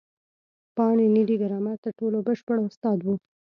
پاڼيڼى 0.75 1.23
د 1.27 1.31
ګرامر 1.41 1.75
تر 1.83 1.91
ټولو 1.99 2.17
بشپړ 2.27 2.57
استاد 2.67 2.99
وو. 3.01 3.15